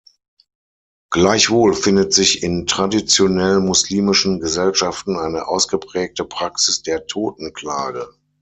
[1.11, 8.09] Gleichwohl findet sich in traditionell-muslimischen Gesellschaften eine ausgeprägte Praxis der Totenklage.